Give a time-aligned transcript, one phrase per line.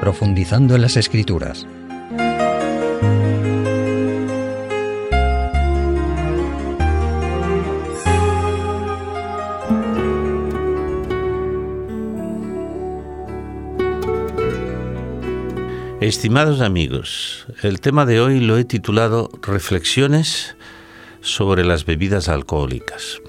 [0.00, 1.66] profundizando en las escrituras.
[16.00, 20.56] Estimados amigos, el tema de hoy lo he titulado Reflexiones
[21.20, 23.20] sobre las bebidas alcohólicas.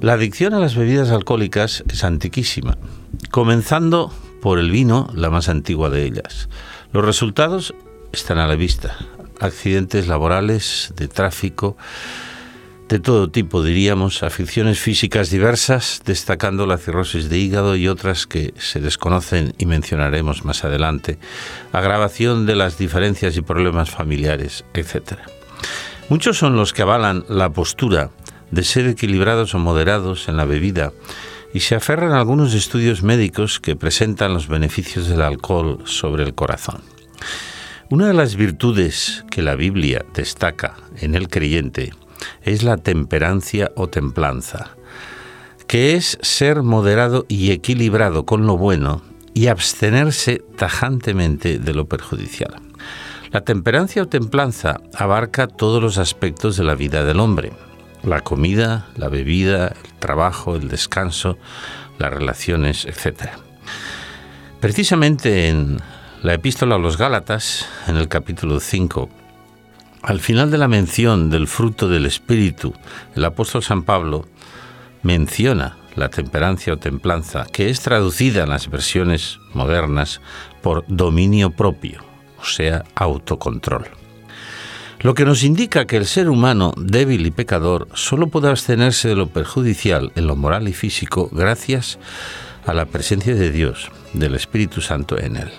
[0.00, 2.76] La adicción a las bebidas alcohólicas es antiquísima,
[3.30, 6.48] comenzando por el vino, la más antigua de ellas.
[6.92, 7.74] Los resultados
[8.12, 8.96] están a la vista.
[9.40, 11.76] Accidentes laborales, de tráfico,
[12.88, 18.54] de todo tipo, diríamos, aficiones físicas diversas, destacando la cirrosis de hígado y otras que
[18.58, 21.18] se desconocen y mencionaremos más adelante,
[21.72, 25.18] agravación de las diferencias y problemas familiares, etc.
[26.08, 28.10] Muchos son los que avalan la postura
[28.52, 30.92] de ser equilibrados o moderados en la bebida
[31.52, 36.34] y se aferran a algunos estudios médicos que presentan los beneficios del alcohol sobre el
[36.34, 36.82] corazón.
[37.88, 41.92] Una de las virtudes que la Biblia destaca en el creyente
[42.42, 44.76] es la temperancia o templanza,
[45.66, 49.02] que es ser moderado y equilibrado con lo bueno
[49.34, 52.56] y abstenerse tajantemente de lo perjudicial.
[53.30, 57.52] La temperancia o templanza abarca todos los aspectos de la vida del hombre,
[58.02, 61.38] la comida, la bebida, el trabajo, el descanso,
[61.98, 63.30] las relaciones, etc.
[64.60, 65.78] Precisamente en
[66.22, 69.08] la epístola a los Gálatas, en el capítulo 5,
[70.02, 72.74] al final de la mención del fruto del Espíritu,
[73.14, 74.26] el apóstol San Pablo
[75.02, 80.20] menciona la temperancia o templanza, que es traducida en las versiones modernas
[80.62, 82.04] por dominio propio,
[82.38, 84.05] o sea, autocontrol.
[85.00, 89.16] Lo que nos indica que el ser humano débil y pecador solo puede abstenerse de
[89.16, 91.98] lo perjudicial en lo moral y físico gracias
[92.64, 95.50] a la presencia de Dios, del Espíritu Santo en él.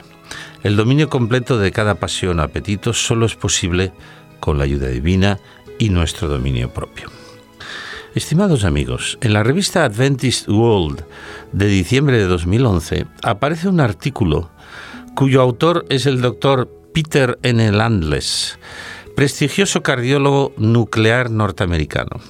[0.64, 3.94] El dominio completo de cada pasión o apetito solo es posible
[4.40, 5.40] con la ayuda divina
[5.80, 7.10] y nuestro dominio propio.
[8.16, 11.06] Estimados amigos, en la revista Adventist World
[11.52, 14.50] de diciembre de 2011 aparece un artículo
[15.14, 17.72] cuyo autor es el doctor Peter N.
[17.72, 18.58] Landless,
[19.18, 22.22] prestigioso cardiólogo nuclear norteamericano.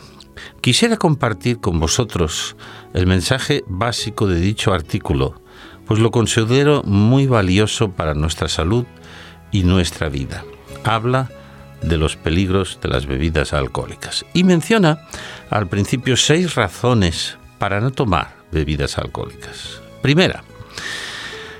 [0.61, 2.55] Quisiera compartir con vosotros
[2.93, 5.41] el mensaje básico de dicho artículo,
[5.85, 8.85] pues lo considero muy valioso para nuestra salud
[9.51, 10.45] y nuestra vida.
[10.85, 11.29] Habla
[11.81, 14.25] de los peligros de las bebidas alcohólicas.
[14.33, 15.09] Y menciona
[15.49, 19.81] al principio seis razones para no tomar bebidas alcohólicas.
[20.01, 20.41] Primera,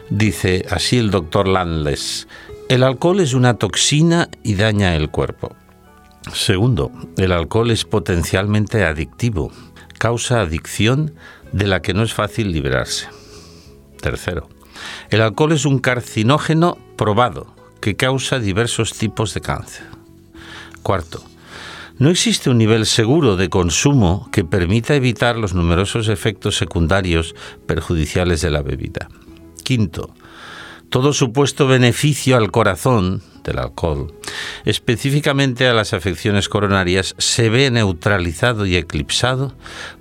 [0.10, 2.30] dice así el doctor Landless,
[2.70, 5.56] el alcohol es una toxina y daña el cuerpo.
[6.34, 9.52] Segundo, el alcohol es potencialmente adictivo,
[9.98, 11.14] causa adicción
[11.54, 13.08] de la que no es fácil liberarse.
[14.02, 14.50] Tercero,
[15.10, 19.86] el alcohol es un carcinógeno probado que causa diversos tipos de cáncer.
[20.84, 21.24] Cuarto,
[22.00, 27.34] no existe un nivel seguro de consumo que permita evitar los numerosos efectos secundarios
[27.66, 29.08] perjudiciales de la bebida.
[29.64, 30.14] Quinto,
[30.90, 34.14] todo supuesto beneficio al corazón del alcohol,
[34.66, 39.54] específicamente a las afecciones coronarias, se ve neutralizado y eclipsado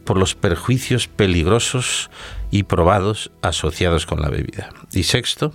[0.04, 2.10] por los perjuicios peligrosos
[2.50, 4.70] y probados asociados con la bebida.
[4.92, 5.52] Y sexto,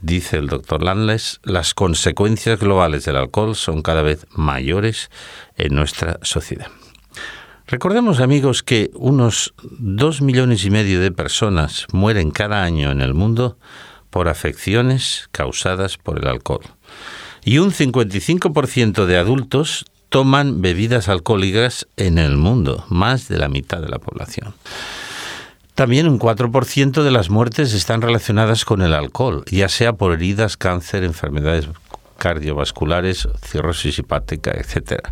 [0.00, 5.10] dice el doctor Landless, las consecuencias globales del alcohol son cada vez mayores
[5.56, 6.68] en nuestra sociedad.
[7.68, 13.12] Recordemos, amigos, que unos dos millones y medio de personas mueren cada año en el
[13.12, 13.58] mundo
[14.16, 16.62] por afecciones causadas por el alcohol.
[17.44, 23.82] Y un 55% de adultos toman bebidas alcohólicas en el mundo, más de la mitad
[23.82, 24.54] de la población.
[25.74, 30.56] También un 4% de las muertes están relacionadas con el alcohol, ya sea por heridas,
[30.56, 31.68] cáncer, enfermedades
[32.16, 35.08] cardiovasculares, cirrosis hepática, etc.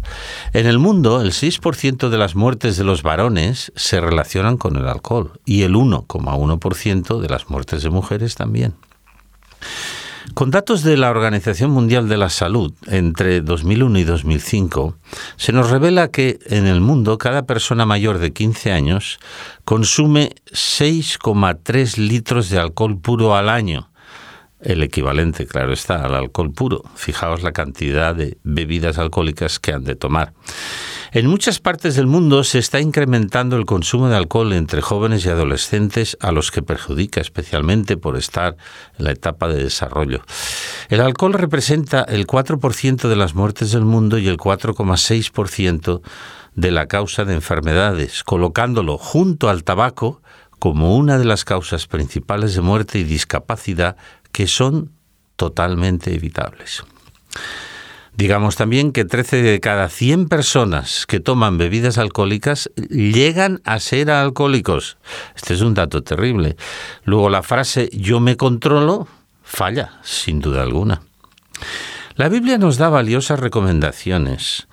[0.54, 4.88] En el mundo, el 6% de las muertes de los varones se relacionan con el
[4.88, 8.72] alcohol y el 1,1% de las muertes de mujeres también.
[10.32, 14.96] Con datos de la Organización Mundial de la Salud entre 2001 y 2005,
[15.36, 19.20] se nos revela que en el mundo cada persona mayor de 15 años
[19.64, 23.90] consume 6,3 litros de alcohol puro al año.
[24.60, 26.82] El equivalente, claro está, al alcohol puro.
[26.96, 30.32] Fijaos la cantidad de bebidas alcohólicas que han de tomar.
[31.14, 35.28] En muchas partes del mundo se está incrementando el consumo de alcohol entre jóvenes y
[35.28, 38.56] adolescentes a los que perjudica especialmente por estar
[38.98, 40.24] en la etapa de desarrollo.
[40.88, 46.02] El alcohol representa el 4% de las muertes del mundo y el 4,6%
[46.56, 50.20] de la causa de enfermedades, colocándolo junto al tabaco
[50.58, 53.96] como una de las causas principales de muerte y discapacidad
[54.32, 54.90] que son
[55.36, 56.82] totalmente evitables.
[58.16, 64.10] Digamos también que 13 de cada 100 personas que toman bebidas alcohólicas llegan a ser
[64.10, 64.98] alcohólicos.
[65.34, 66.56] Este es un dato terrible.
[67.04, 69.08] Luego la frase yo me controlo
[69.42, 71.02] falla, sin duda alguna.
[72.14, 74.68] La Biblia nos da valiosas recomendaciones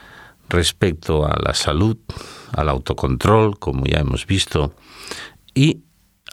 [0.47, 1.97] respecto a la salud,
[2.51, 4.75] al autocontrol, como ya hemos visto,
[5.55, 5.79] y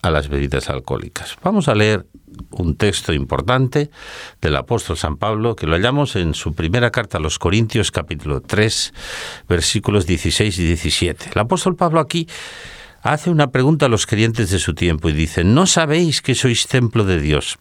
[0.03, 1.37] a las bebidas alcohólicas.
[1.43, 2.06] Vamos a leer
[2.50, 3.91] un texto importante
[4.41, 8.41] del apóstol San Pablo que lo hallamos en su primera carta a los Corintios capítulo
[8.41, 8.95] 3
[9.49, 11.31] versículos 16 y 17.
[11.35, 12.29] El apóstol Pablo aquí
[13.03, 16.67] hace una pregunta a los creyentes de su tiempo y dice, ¿no sabéis que sois
[16.67, 17.59] templo de Dios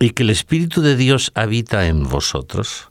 [0.00, 2.88] y que el Espíritu de Dios habita en vosotros?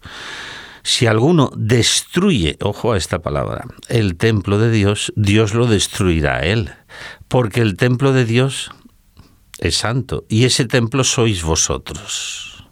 [0.84, 6.40] Si alguno destruye, ojo a esta palabra, el templo de Dios, Dios lo destruirá a
[6.42, 6.76] él,
[7.28, 8.72] porque el templo de Dios
[9.60, 12.66] es santo y ese templo sois vosotros.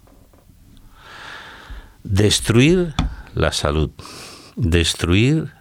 [2.03, 2.93] Destruir
[3.33, 3.91] la salud,
[4.55, 5.53] destruir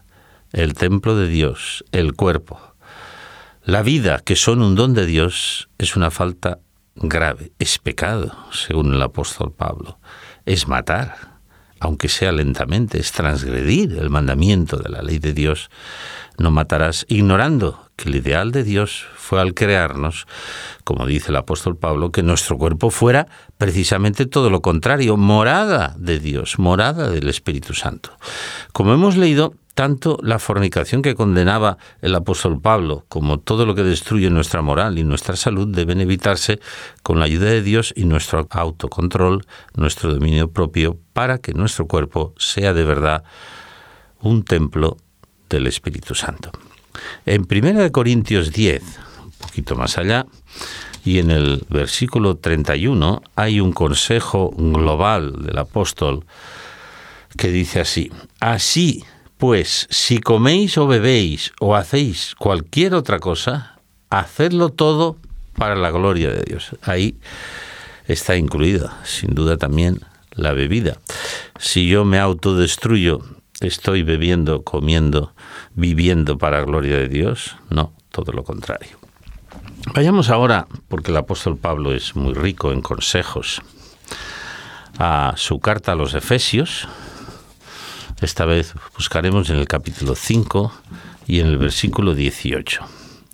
[0.53, 2.61] el templo de Dios, el cuerpo,
[3.65, 6.59] la vida, que son un don de Dios, es una falta
[6.97, 9.99] grave, es pecado, según el apóstol Pablo,
[10.45, 11.32] es matar
[11.83, 15.69] aunque sea lentamente, es transgredir el mandamiento de la ley de Dios.
[16.39, 20.27] No matarás, ignorando que el ideal de Dios fue al crearnos,
[20.85, 23.27] como dice el apóstol Pablo, que nuestro cuerpo fuera
[23.59, 28.17] precisamente todo lo contrario, morada de Dios, morada del Espíritu Santo.
[28.73, 33.83] Como hemos leído, tanto la fornicación que condenaba el apóstol Pablo como todo lo que
[33.83, 36.61] destruye nuestra moral y nuestra salud deben evitarse
[37.03, 42.35] con la ayuda de Dios y nuestro autocontrol, nuestro dominio propio, para que nuestro cuerpo
[42.39, 43.25] sea de verdad
[44.21, 44.99] un templo
[45.49, 46.51] del Espíritu Santo.
[47.25, 48.83] En 1 Corintios 10,
[49.25, 50.27] un poquito más allá,
[51.05, 56.25] y en el versículo 31 hay un consejo global del apóstol
[57.37, 59.05] que dice así, así
[59.43, 63.75] pues si coméis o bebéis o hacéis cualquier otra cosa,
[64.09, 65.17] hacedlo todo
[65.57, 66.77] para la gloria de Dios.
[66.83, 67.19] Ahí
[68.07, 69.99] está incluida, sin duda también,
[70.31, 70.99] la bebida.
[71.59, 73.23] Si yo me autodestruyo,
[73.61, 75.35] estoy bebiendo, comiendo,
[75.75, 77.57] viviendo para la gloria de Dios.
[77.69, 78.97] No, todo lo contrario.
[79.93, 83.61] Vayamos ahora, porque el apóstol Pablo es muy rico en consejos,
[85.01, 86.87] a su carta a los Efesios,
[88.23, 90.73] esta vez buscaremos en el capítulo 5
[91.27, 92.81] y en el versículo 18.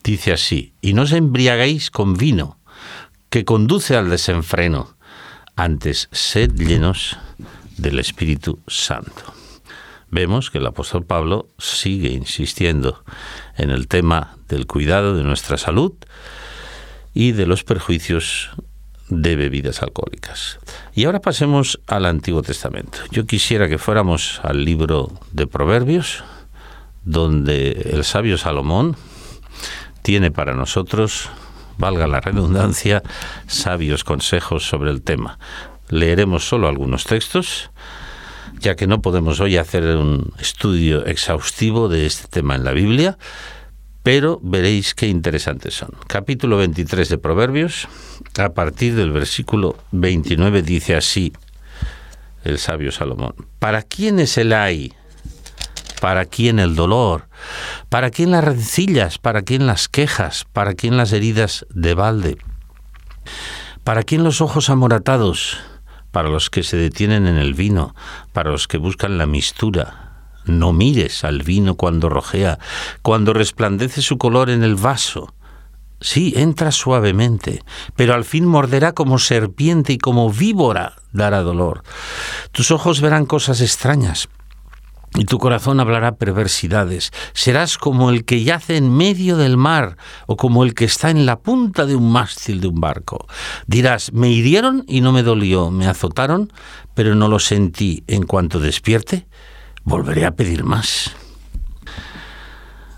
[0.03, 2.59] Dice así, y no os embriagáis con vino,
[3.31, 4.97] que conduce al desenfreno,
[5.57, 7.19] antes sed llenos
[7.77, 9.35] del Espíritu Santo.
[10.11, 13.05] Vemos que el apóstol Pablo sigue insistiendo
[13.57, 15.93] en el tema del cuidado de nuestra salud
[17.13, 18.51] y de los perjuicios
[19.09, 20.59] de bebidas alcohólicas.
[20.95, 22.99] Y ahora pasemos al Antiguo Testamento.
[23.11, 26.25] Yo quisiera que fuéramos al libro de Proverbios,
[27.05, 28.97] donde el sabio Salomón
[30.03, 31.31] tiene para nosotros,
[31.79, 33.03] valga la redundancia,
[33.47, 35.39] sabios consejos sobre el tema.
[35.89, 37.71] Leeremos solo algunos textos,
[38.61, 43.17] ya que no podemos hoy hacer un estudio exhaustivo de este tema en la Biblia,
[44.09, 45.91] pero veréis qué interesantes son.
[46.07, 47.89] Capítulo 23 de Proverbios,
[48.39, 51.35] a partir del versículo 29 dice así
[52.43, 54.95] el sabio Salomón, ¿para quién es el ay?
[56.01, 57.29] ¿Para quién el dolor?
[57.91, 59.19] ¿Para quién las rencillas?
[59.19, 60.47] ¿Para quién las quejas?
[60.55, 62.39] ¿Para quién las heridas de balde?
[63.85, 65.59] ¿Para quién los ojos amoratados?
[66.13, 67.95] Para los que se detienen en el vino,
[68.33, 70.08] para los que buscan la mistura,
[70.49, 72.59] no mires al vino cuando rojea,
[73.03, 75.35] cuando resplandece su color en el vaso.
[76.01, 77.63] Sí, entra suavemente,
[77.97, 81.83] pero al fin morderá como serpiente y como víbora dará dolor.
[82.53, 84.29] Tus ojos verán cosas extrañas,
[85.17, 87.13] y tu corazón hablará perversidades.
[87.33, 91.27] Serás como el que yace en medio del mar o como el que está en
[91.27, 93.27] la punta de un mástil de un barco.
[93.67, 96.53] Dirás, me hirieron y no me dolió, me azotaron,
[96.95, 98.05] pero no lo sentí.
[98.07, 99.27] En cuanto despierte,
[99.89, 101.17] volveré a pedir más.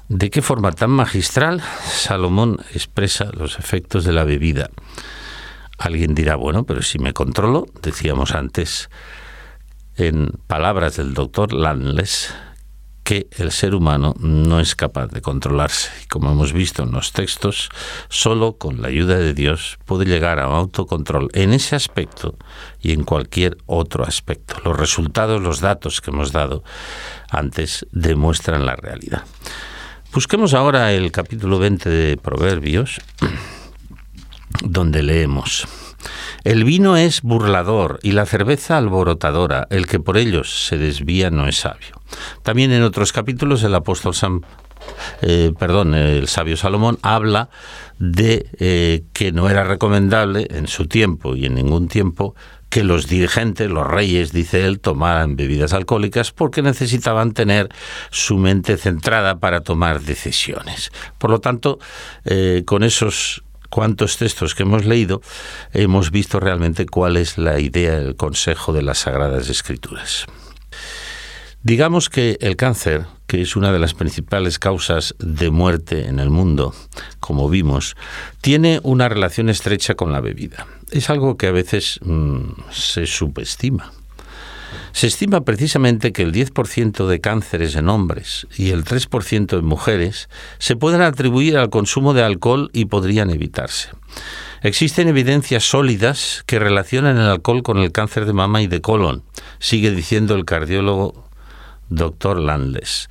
[0.09, 4.71] ¿De qué forma tan magistral Salomón expresa los efectos de la bebida?
[5.79, 8.91] Alguien dirá, bueno, pero si me controlo, decíamos antes,
[9.97, 12.35] en palabras del doctor Landles,
[13.11, 15.91] que el ser humano no es capaz de controlarse.
[16.05, 17.69] Y como hemos visto en los textos,
[18.09, 22.37] solo con la ayuda de Dios puede llegar a un autocontrol en ese aspecto
[22.81, 24.59] y en cualquier otro aspecto.
[24.65, 26.63] Los resultados, los datos que hemos dado
[27.29, 29.25] antes demuestran la realidad.
[30.13, 33.01] Busquemos ahora el capítulo 20 de Proverbios,
[34.63, 35.67] donde leemos,
[36.45, 39.67] El vino es burlador y la cerveza alborotadora.
[39.71, 42.01] El que por ellos se desvía no es sabio.
[42.43, 44.41] También en otros capítulos el apóstol San
[45.23, 47.51] eh, perdón, el sabio Salomón habla
[47.99, 52.35] de eh, que no era recomendable en su tiempo y en ningún tiempo
[52.71, 57.69] que los dirigentes, los reyes, dice él, tomaran bebidas alcohólicas porque necesitaban tener
[58.11, 60.93] su mente centrada para tomar decisiones.
[61.19, 61.81] Por lo tanto,
[62.25, 65.23] eh, con esos cuantos textos que hemos leído,
[65.73, 70.27] hemos visto realmente cuál es la idea, el consejo de las Sagradas Escrituras.
[71.63, 76.31] Digamos que el cáncer, que es una de las principales causas de muerte en el
[76.31, 76.75] mundo,
[77.21, 77.97] como vimos,
[78.41, 80.67] tiene una relación estrecha con la bebida.
[80.91, 83.93] Es algo que a veces mm, se subestima.
[84.93, 90.29] Se estima precisamente que el 10% de cánceres en hombres y el 3% en mujeres
[90.59, 93.91] se pueden atribuir al consumo de alcohol y podrían evitarse.
[94.63, 99.23] Existen evidencias sólidas que relacionan el alcohol con el cáncer de mama y de colon,
[99.59, 101.25] sigue diciendo el cardiólogo
[101.89, 102.39] Dr.
[102.39, 103.09] Landles.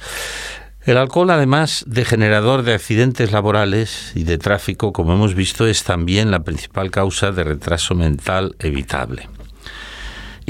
[0.86, 5.84] El alcohol, además de generador de accidentes laborales y de tráfico, como hemos visto, es
[5.84, 9.28] también la principal causa de retraso mental evitable.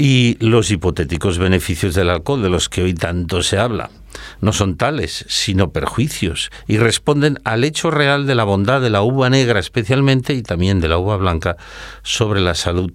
[0.02, 3.90] Y los hipotéticos beneficios del alcohol, de los que hoy tanto se habla,
[4.40, 9.02] no son tales, sino perjuicios, y responden al hecho real de la bondad de la
[9.02, 11.58] uva negra especialmente y también de la uva blanca
[12.02, 12.90] sobre la salud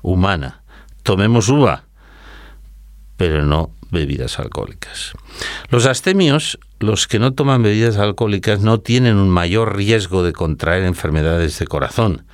[0.00, 0.62] humana.
[1.02, 1.84] Tomemos uva,
[3.18, 5.12] pero no bebidas alcohólicas.
[5.68, 10.84] Los astemios, los que no toman bebidas alcohólicas, no tienen un mayor riesgo de contraer
[10.84, 12.24] enfermedades de corazón.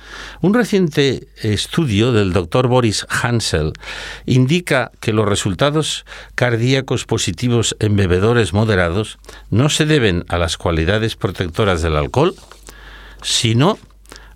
[0.41, 3.73] Un reciente estudio del doctor Boris Hansel
[4.25, 6.05] indica que los resultados
[6.35, 9.19] cardíacos positivos en bebedores moderados
[9.49, 12.35] no se deben a las cualidades protectoras del alcohol,
[13.21, 13.77] sino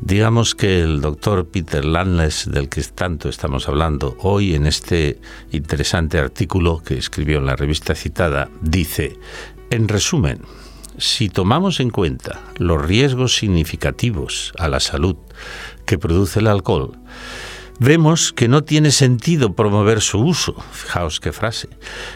[0.00, 5.20] digamos que el doctor Peter Landles, del que tanto estamos hablando hoy en este
[5.52, 9.20] interesante artículo que escribió en la revista citada, dice,
[9.70, 10.40] en resumen,
[10.98, 15.14] si tomamos en cuenta los riesgos significativos a la salud
[15.84, 16.98] que produce el alcohol,
[17.78, 20.54] vemos que no tiene sentido promover su uso.
[20.72, 21.68] Fijaos qué frase.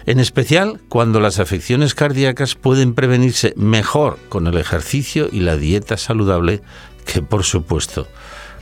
[0.06, 5.96] En especial cuando las afecciones cardíacas pueden prevenirse mejor con el ejercicio y la dieta
[5.96, 6.62] saludable
[7.04, 8.06] que, por supuesto,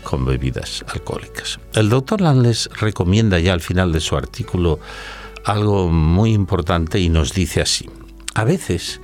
[0.02, 1.58] con bebidas alcohólicas.
[1.74, 4.80] El doctor Lanles recomienda ya al final de su artículo
[5.44, 7.88] algo muy importante y nos dice así.
[8.34, 9.00] A veces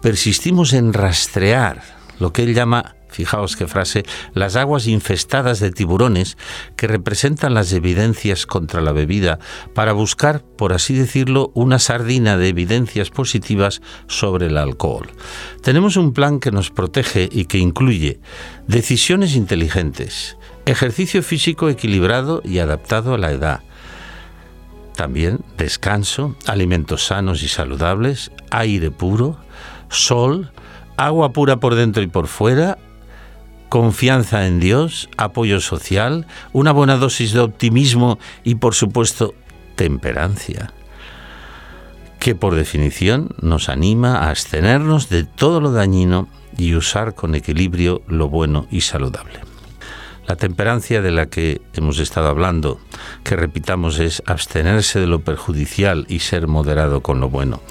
[0.00, 1.82] persistimos en rastrear
[2.18, 6.36] lo que él llama fijaos qué frase, las aguas infestadas de tiburones
[6.76, 9.38] que representan las evidencias contra la bebida
[9.74, 15.10] para buscar, por así decirlo, una sardina de evidencias positivas sobre el alcohol.
[15.62, 18.20] Tenemos un plan que nos protege y que incluye
[18.66, 20.36] decisiones inteligentes,
[20.66, 23.60] ejercicio físico equilibrado y adaptado a la edad,
[25.00, 29.38] también descanso, alimentos sanos y saludables, aire puro,
[29.88, 30.52] sol,
[30.98, 32.76] agua pura por dentro y por fuera,
[33.70, 39.32] confianza en Dios, apoyo social, una buena dosis de optimismo y por supuesto
[39.76, 40.72] temperancia,
[42.18, 48.02] que por definición nos anima a abstenernos de todo lo dañino y usar con equilibrio
[48.08, 49.40] lo bueno y saludable.
[50.26, 52.80] La temperancia de la que hemos estado hablando,
[53.24, 57.62] que repitamos, es abstenerse de lo perjudicial y ser moderado con lo bueno,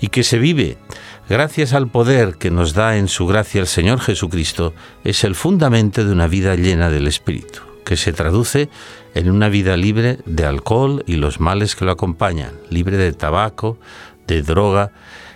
[0.00, 0.78] y que se vive
[1.28, 6.04] gracias al poder que nos da en su gracia el Señor Jesucristo, es el fundamento
[6.04, 8.68] de una vida llena del Espíritu, que se traduce
[9.14, 13.78] en una vida libre de alcohol y los males que lo acompañan, libre de tabaco,
[14.26, 14.92] de droga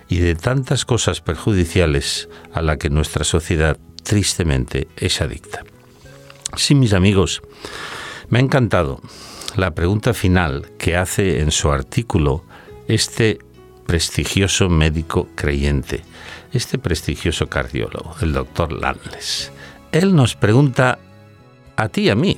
[0.09, 5.65] y de tantas cosas perjudiciales a la que nuestra sociedad tristemente es adicta.
[6.57, 7.43] Sí, mis amigos,
[8.31, 9.01] me ha encantado
[9.57, 12.45] la pregunta final que hace en su artículo
[12.87, 13.39] este
[13.89, 16.03] prestigioso médico creyente,
[16.53, 19.51] este prestigioso cardiólogo, el doctor Landles.
[19.93, 20.99] Él nos pregunta
[21.75, 22.37] a ti y a mí,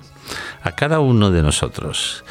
[0.63, 2.25] a cada uno de nosotros.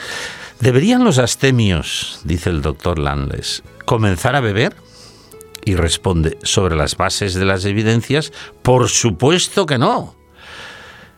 [0.61, 4.77] ¿Deberían los astemios, dice el doctor Landles, comenzar a beber?
[5.65, 10.15] Y responde, sobre las bases de las evidencias, por supuesto que no.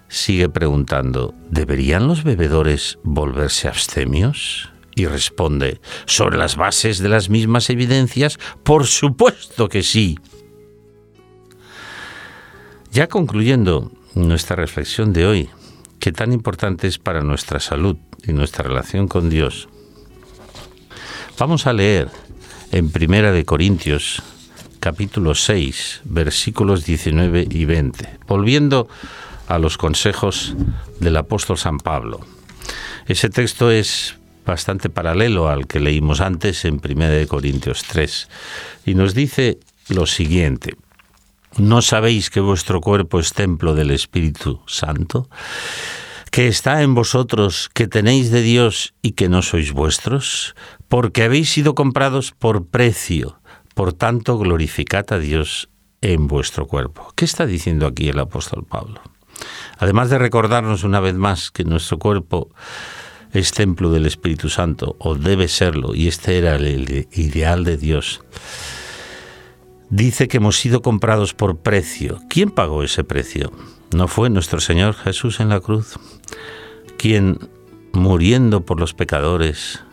[0.07, 4.70] Sigue preguntando, ¿deberían los bebedores volverse abstemios?
[4.95, 10.17] Y responde, sobre las bases de las mismas evidencias, por supuesto que sí.
[12.91, 15.49] Ya concluyendo nuestra reflexión de hoy,
[15.99, 19.69] que tan importante es para nuestra salud y nuestra relación con Dios,
[21.37, 22.09] vamos a leer
[22.71, 24.21] en Primera de Corintios
[24.81, 28.89] capítulo 6, versículos 19 y 20, volviendo
[29.47, 30.55] a los consejos
[30.99, 32.19] del apóstol San Pablo.
[33.05, 38.29] Ese texto es bastante paralelo al que leímos antes en 1 Corintios 3
[38.85, 40.75] y nos dice lo siguiente.
[41.57, 45.29] ¿No sabéis que vuestro cuerpo es templo del Espíritu Santo?
[46.31, 50.55] que está en vosotros, que tenéis de Dios y que no sois vuestros,
[50.87, 53.41] porque habéis sido comprados por precio.
[53.75, 55.69] Por tanto, glorificad a Dios
[55.99, 57.11] en vuestro cuerpo.
[57.15, 59.01] ¿Qué está diciendo aquí el apóstol Pablo?
[59.77, 62.49] Además de recordarnos una vez más que nuestro cuerpo
[63.33, 68.21] es templo del Espíritu Santo, o debe serlo, y este era el ideal de Dios,
[69.89, 72.19] dice que hemos sido comprados por precio.
[72.29, 73.51] ¿Quién pagó ese precio?
[73.95, 75.99] ¿No fue nuestro Señor Jesús en la cruz?
[76.97, 77.49] Quien,
[77.93, 79.83] muriendo por los pecadores,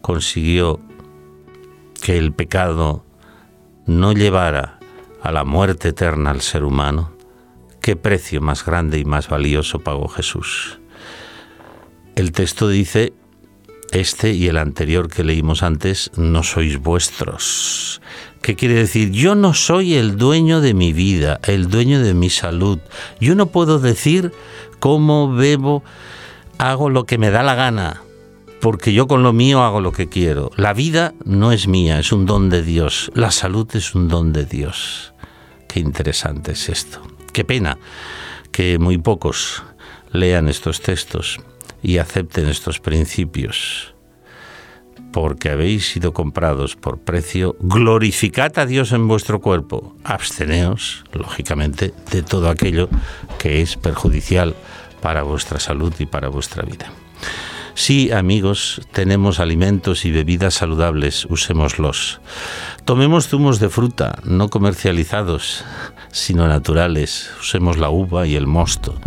[0.00, 0.80] consiguió
[2.00, 3.04] que el pecado
[3.86, 4.78] no llevara
[5.22, 7.12] a la muerte eterna al ser humano.
[7.80, 10.79] ¿Qué precio más grande y más valioso pagó Jesús?
[12.20, 13.14] El texto dice,
[13.92, 18.02] este y el anterior que leímos antes, no sois vuestros.
[18.42, 19.10] ¿Qué quiere decir?
[19.10, 22.78] Yo no soy el dueño de mi vida, el dueño de mi salud.
[23.22, 24.32] Yo no puedo decir
[24.80, 25.82] cómo bebo,
[26.58, 28.02] hago lo que me da la gana,
[28.60, 30.50] porque yo con lo mío hago lo que quiero.
[30.56, 33.10] La vida no es mía, es un don de Dios.
[33.14, 35.14] La salud es un don de Dios.
[35.68, 37.00] Qué interesante es esto.
[37.32, 37.78] Qué pena
[38.52, 39.62] que muy pocos
[40.12, 41.40] lean estos textos
[41.82, 43.94] y acepten estos principios
[45.12, 52.22] porque habéis sido comprados por precio, glorificad a Dios en vuestro cuerpo, absteneos, lógicamente, de
[52.22, 52.88] todo aquello
[53.38, 54.54] que es perjudicial
[55.00, 56.92] para vuestra salud y para vuestra vida.
[57.74, 62.20] Sí, amigos, tenemos alimentos y bebidas saludables, usémoslos.
[62.84, 65.64] Tomemos zumos de fruta, no comercializados,
[66.12, 69.00] sino naturales, usemos la uva y el mosto.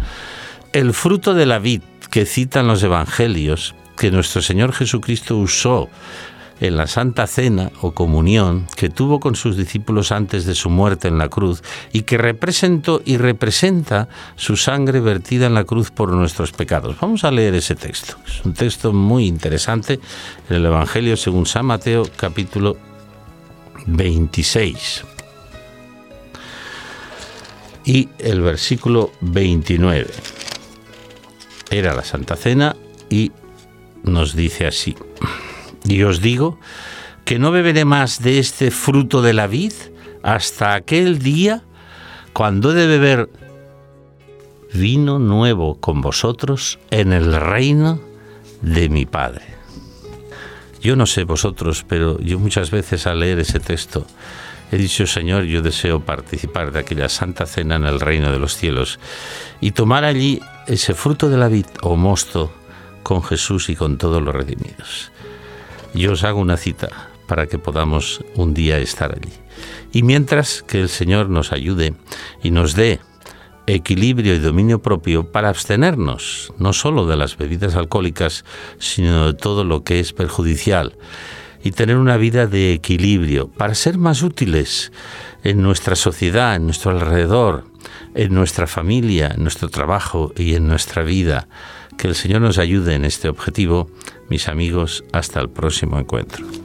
[0.72, 1.82] El fruto de la vid
[2.14, 5.90] que citan los evangelios que nuestro Señor Jesucristo usó
[6.60, 11.08] en la Santa Cena o comunión que tuvo con sus discípulos antes de su muerte
[11.08, 16.12] en la cruz y que representó y representa su sangre vertida en la cruz por
[16.12, 16.96] nuestros pecados.
[17.02, 18.16] Vamos a leer ese texto.
[18.28, 20.00] Es un texto muy interesante
[20.52, 22.78] en el Evangelio según San Mateo capítulo
[23.88, 25.04] 26
[27.86, 30.12] y el versículo 29.
[31.74, 32.76] Era la Santa Cena
[33.10, 33.32] y
[34.04, 34.96] nos dice así,
[35.86, 36.60] y os digo
[37.26, 39.74] que no beberé más de este fruto de la vid
[40.22, 41.64] hasta aquel día
[42.32, 43.30] cuando he de beber
[44.72, 48.00] vino nuevo con vosotros en el reino
[48.62, 49.46] de mi Padre.
[50.80, 54.06] Yo no sé vosotros, pero yo muchas veces al leer ese texto
[54.72, 58.56] he dicho, Señor, yo deseo participar de aquella santa cena en el reino de los
[58.56, 59.00] cielos
[59.60, 62.52] y tomar allí ese fruto de la vid o mosto
[63.04, 65.12] con Jesús y con todos los redimidos.
[65.94, 66.90] Yo os hago una cita
[67.28, 69.34] para que podamos un día estar allí.
[69.92, 71.94] Y mientras que el Señor nos ayude
[72.42, 73.00] y nos dé
[73.68, 78.44] equilibrio y dominio propio para abstenernos no solo de las bebidas alcohólicas,
[78.78, 80.98] sino de todo lo que es perjudicial
[81.64, 84.92] y tener una vida de equilibrio para ser más útiles
[85.44, 87.66] en nuestra sociedad, en nuestro alrededor,
[88.16, 91.48] en nuestra familia, en nuestro trabajo y en nuestra vida
[91.98, 93.90] que el Señor nos ayude en este objetivo,
[94.30, 96.63] mis amigos, hasta el próximo encuentro.